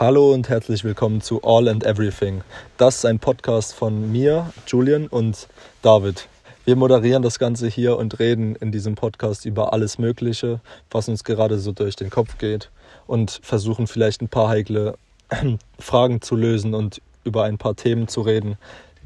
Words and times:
Hallo 0.00 0.32
und 0.32 0.48
herzlich 0.48 0.84
willkommen 0.84 1.20
zu 1.20 1.42
All 1.42 1.66
and 1.66 1.82
Everything. 1.82 2.44
Das 2.76 2.98
ist 2.98 3.04
ein 3.04 3.18
Podcast 3.18 3.74
von 3.74 4.12
mir, 4.12 4.52
Julian 4.68 5.08
und 5.08 5.48
David. 5.82 6.28
Wir 6.64 6.76
moderieren 6.76 7.24
das 7.24 7.40
Ganze 7.40 7.66
hier 7.66 7.96
und 7.96 8.20
reden 8.20 8.54
in 8.54 8.70
diesem 8.70 8.94
Podcast 8.94 9.44
über 9.44 9.72
alles 9.72 9.98
Mögliche, 9.98 10.60
was 10.92 11.08
uns 11.08 11.24
gerade 11.24 11.58
so 11.58 11.72
durch 11.72 11.96
den 11.96 12.10
Kopf 12.10 12.38
geht 12.38 12.70
und 13.08 13.40
versuchen 13.42 13.88
vielleicht 13.88 14.22
ein 14.22 14.28
paar 14.28 14.48
heikle 14.48 14.96
Fragen 15.80 16.22
zu 16.22 16.36
lösen 16.36 16.74
und 16.74 17.02
über 17.24 17.42
ein 17.42 17.58
paar 17.58 17.74
Themen 17.74 18.06
zu 18.06 18.20
reden, 18.20 18.56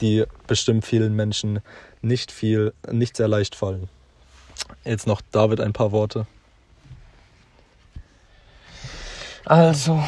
die 0.00 0.24
bestimmt 0.48 0.84
vielen 0.84 1.14
Menschen 1.14 1.60
nicht 2.02 2.32
viel, 2.32 2.74
nicht 2.90 3.16
sehr 3.16 3.28
leicht 3.28 3.54
fallen. 3.54 3.88
Jetzt 4.84 5.06
noch 5.06 5.20
David 5.30 5.60
ein 5.60 5.72
paar 5.72 5.92
Worte. 5.92 6.26
Also, 9.44 10.02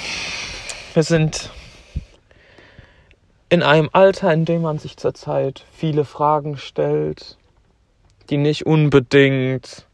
wir 0.95 1.03
sind 1.03 1.51
in 3.49 3.63
einem 3.63 3.91
Alter, 3.93 4.33
in 4.33 4.45
dem 4.45 4.63
man 4.63 4.79
sich 4.79 4.97
zurzeit 4.97 5.65
viele 5.73 6.05
Fragen 6.05 6.57
stellt, 6.57 7.37
die 8.31 8.37
nicht 8.37 8.67
unbedingt 8.67 9.87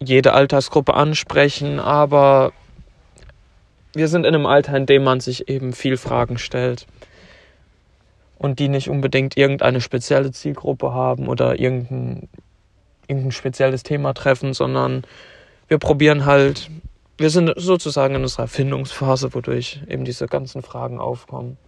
jede 0.00 0.32
Altersgruppe 0.32 0.94
ansprechen, 0.94 1.80
aber 1.80 2.52
wir 3.94 4.08
sind 4.08 4.26
in 4.26 4.34
einem 4.34 4.46
Alter, 4.46 4.76
in 4.76 4.86
dem 4.86 5.04
man 5.04 5.20
sich 5.20 5.48
eben 5.48 5.72
viel 5.72 5.96
Fragen 5.96 6.38
stellt 6.38 6.86
und 8.38 8.58
die 8.58 8.68
nicht 8.68 8.88
unbedingt 8.88 9.36
irgendeine 9.36 9.80
spezielle 9.80 10.30
Zielgruppe 10.30 10.92
haben 10.92 11.28
oder 11.28 11.58
irgendein, 11.58 12.28
irgendein 13.08 13.32
spezielles 13.32 13.82
Thema 13.82 14.14
treffen, 14.14 14.54
sondern 14.54 15.02
wir 15.66 15.78
probieren 15.78 16.24
halt, 16.24 16.70
wir 17.18 17.30
sind 17.30 17.52
sozusagen 17.56 18.14
in 18.14 18.22
unserer 18.22 18.42
Erfindungsphase, 18.42 19.34
wodurch 19.34 19.80
eben 19.88 20.04
diese 20.04 20.26
ganzen 20.26 20.62
Fragen 20.62 21.00
aufkommen. 21.00 21.58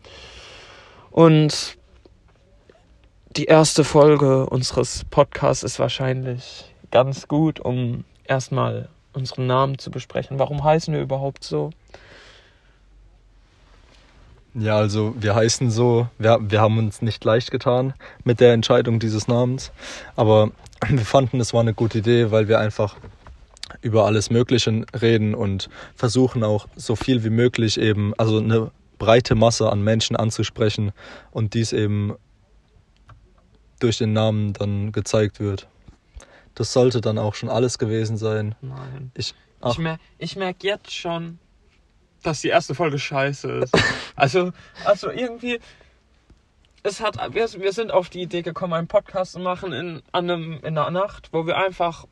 Und 1.11 1.77
die 3.37 3.45
erste 3.45 3.85
Folge 3.85 4.47
unseres 4.47 5.05
Podcasts 5.11 5.65
ist 5.65 5.79
wahrscheinlich 5.79 6.73
ganz 6.93 7.29
gut, 7.29 7.61
um 7.61 8.05
erstmal 8.25 8.89
unseren 9.13 9.47
Namen 9.49 9.79
zu 9.79 9.91
besprechen. 9.91 10.39
Warum 10.39 10.63
heißen 10.63 10.95
wir 10.95 11.01
überhaupt 11.01 11.43
so? 11.43 11.71
Ja, 14.55 14.77
also 14.77 15.15
wir 15.17 15.35
heißen 15.35 15.71
so, 15.71 16.09
wir, 16.19 16.39
wir 16.41 16.61
haben 16.61 16.79
uns 16.79 17.03
nicht 17.03 17.25
leicht 17.25 17.51
getan 17.51 17.95
mit 18.25 18.41
der 18.41 18.53
Entscheidung 18.53 18.99
dieses 18.99 19.29
Namens, 19.29 19.71
aber 20.17 20.51
wir 20.89 21.05
fanden, 21.05 21.41
es 21.41 21.53
war 21.53 21.61
eine 21.61 21.75
gute 21.75 21.99
Idee, 21.99 22.31
weil 22.31 22.49
wir 22.49 22.59
einfach 22.59 22.97
über 23.83 24.07
alles 24.07 24.31
Mögliche 24.31 24.85
reden 25.01 25.35
und 25.35 25.69
versuchen 25.95 26.45
auch 26.45 26.69
so 26.77 26.97
viel 26.97 27.25
wie 27.25 27.31
möglich 27.31 27.79
eben, 27.79 28.15
also 28.19 28.39
eine 28.39 28.71
breite 28.99 29.35
Masse 29.35 29.71
an 29.71 29.83
Menschen 29.83 30.17
anzusprechen 30.17 30.93
und 31.31 31.55
dies 31.55 31.73
eben 31.73 32.15
durch 33.81 33.99
den 33.99 34.13
Namen 34.13 34.53
dann 34.53 34.93
gezeigt 34.93 35.41
wird. 35.41 35.67
Das 36.55 36.73
sollte 36.73 37.01
dann 37.01 37.19
auch 37.19 37.35
schon 37.35 37.49
alles 37.49 37.79
gewesen 37.79 38.17
sein. 38.17 38.55
Nein. 38.61 39.11
Ich, 39.15 39.35
Ich, 39.65 39.79
mer 39.79 39.99
ich 40.19 40.37
merke 40.37 40.67
jetzt 40.67 40.93
schon, 40.93 41.39
dass 42.23 42.43
die 42.43 42.49
erste 42.49 42.75
Folge 42.75 42.99
scheiße 42.99 43.51
ist. 43.51 43.75
also, 44.17 44.53
also 44.85 45.11
irgendwie, 45.11 45.61
es 46.83 47.01
hat, 47.01 47.17
wir, 47.35 47.51
wir 47.55 47.73
sind 47.73 47.91
auf 47.91 48.11
die 48.11 48.23
Idee 48.23 48.43
gekommen, 48.43 48.75
einen 48.75 48.89
Podcast 48.89 49.33
zu 49.33 49.39
machen 49.39 49.73
in, 49.73 50.03
an 50.13 50.31
einem, 50.31 50.53
in 50.63 50.77
einer 50.77 50.91
Nacht, 50.91 51.31
wo 51.33 51.47
wir 51.47 51.57
einfach 51.57 52.07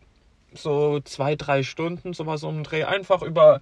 so 0.54 1.00
zwei, 1.00 1.36
drei 1.36 1.62
Stunden, 1.62 2.12
so 2.14 2.26
was 2.26 2.40
so 2.40 2.48
einen 2.48 2.64
Dreh, 2.64 2.84
einfach 2.84 3.22
über 3.22 3.60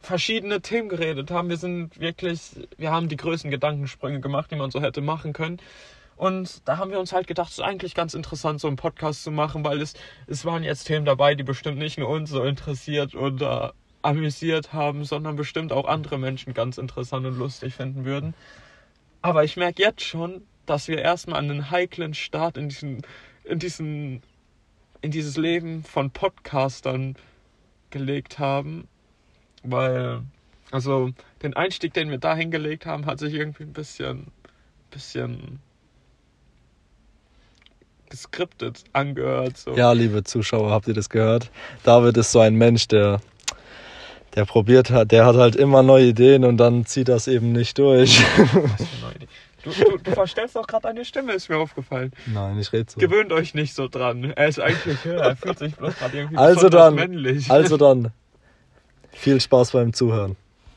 verschiedene 0.00 0.60
Themen 0.60 0.88
geredet 0.88 1.30
haben. 1.30 1.48
Wir 1.48 1.56
sind 1.56 1.98
wirklich, 2.00 2.40
wir 2.76 2.90
haben 2.90 3.08
die 3.08 3.16
größten 3.16 3.50
Gedankensprünge 3.50 4.20
gemacht, 4.20 4.50
die 4.50 4.56
man 4.56 4.70
so 4.70 4.80
hätte 4.80 5.00
machen 5.00 5.32
können. 5.32 5.58
Und 6.16 6.66
da 6.68 6.78
haben 6.78 6.90
wir 6.90 6.98
uns 6.98 7.12
halt 7.12 7.28
gedacht, 7.28 7.50
es 7.50 7.58
ist 7.58 7.64
eigentlich 7.64 7.94
ganz 7.94 8.14
interessant, 8.14 8.60
so 8.60 8.66
einen 8.66 8.76
Podcast 8.76 9.22
zu 9.22 9.30
machen, 9.30 9.64
weil 9.64 9.80
es, 9.80 9.94
es 10.26 10.44
waren 10.44 10.64
jetzt 10.64 10.84
Themen 10.84 11.04
dabei, 11.04 11.36
die 11.36 11.44
bestimmt 11.44 11.78
nicht 11.78 11.96
nur 11.96 12.08
uns 12.08 12.30
so 12.30 12.42
interessiert 12.42 13.14
oder 13.14 13.72
amüsiert 14.02 14.72
haben, 14.72 15.04
sondern 15.04 15.36
bestimmt 15.36 15.72
auch 15.72 15.86
andere 15.86 16.18
Menschen 16.18 16.54
ganz 16.54 16.78
interessant 16.78 17.26
und 17.26 17.38
lustig 17.38 17.74
finden 17.74 18.04
würden. 18.04 18.34
Aber 19.22 19.44
ich 19.44 19.56
merke 19.56 19.82
jetzt 19.82 20.02
schon, 20.02 20.42
dass 20.66 20.88
wir 20.88 20.98
erstmal 20.98 21.38
einen 21.38 21.70
heiklen 21.70 22.14
Start 22.14 22.56
in 22.56 22.68
diesen, 22.68 23.02
in 23.44 23.58
diesen, 23.58 24.22
in 25.00 25.10
dieses 25.10 25.36
Leben 25.36 25.84
von 25.84 26.10
Podcastern 26.10 27.16
gelegt 27.90 28.38
haben, 28.38 28.88
weil, 29.62 30.22
also 30.70 31.10
den 31.42 31.54
Einstieg, 31.54 31.94
den 31.94 32.10
wir 32.10 32.18
da 32.18 32.34
hingelegt 32.34 32.86
haben, 32.86 33.06
hat 33.06 33.18
sich 33.18 33.34
irgendwie 33.34 33.64
ein 33.64 33.72
bisschen, 33.72 34.28
bisschen 34.90 35.60
geskriptet 38.10 38.84
angehört. 38.92 39.56
So. 39.56 39.76
Ja, 39.76 39.92
liebe 39.92 40.24
Zuschauer, 40.24 40.70
habt 40.70 40.88
ihr 40.88 40.94
das 40.94 41.10
gehört? 41.10 41.50
David 41.84 42.16
ist 42.16 42.32
so 42.32 42.40
ein 42.40 42.54
Mensch, 42.54 42.88
der, 42.88 43.20
der 44.34 44.44
probiert 44.44 44.90
hat, 44.90 45.12
der 45.12 45.26
hat 45.26 45.36
halt 45.36 45.56
immer 45.56 45.82
neue 45.82 46.06
Ideen 46.06 46.44
und 46.44 46.56
dann 46.56 46.86
zieht 46.86 47.08
das 47.08 47.28
eben 47.28 47.52
nicht 47.52 47.78
durch. 47.78 48.20
Was 48.20 48.88
für 48.88 49.00
neue 49.02 49.14
Idee. 49.16 49.28
Du, 49.64 49.70
du, 49.70 49.98
du 49.98 50.10
verstellst 50.12 50.54
doch 50.56 50.66
gerade 50.66 50.82
deine 50.84 51.04
Stimme, 51.04 51.32
ist 51.32 51.48
mir 51.48 51.56
aufgefallen. 51.56 52.12
Nein, 52.26 52.58
ich 52.58 52.72
rede 52.72 52.90
so. 52.90 53.00
Gewöhnt 53.00 53.32
euch 53.32 53.54
nicht 53.54 53.74
so 53.74 53.88
dran. 53.88 54.32
Er 54.36 54.48
ist 54.48 54.60
eigentlich 54.60 55.04
höher, 55.04 55.20
er 55.20 55.36
fühlt 55.36 55.58
sich 55.58 55.74
bloß 55.74 55.96
gerade 55.96 56.16
irgendwie 56.16 56.36
Also 56.36 56.68
dann, 56.68 56.94
männlich. 56.94 57.50
also 57.50 57.76
dann, 57.78 58.12
viel 59.12 59.40
Spaß 59.40 59.72
beim 59.72 59.92
Zuhören. 59.92 60.36